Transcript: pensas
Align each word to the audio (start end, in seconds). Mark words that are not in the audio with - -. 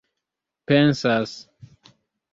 pensas 0.67 1.37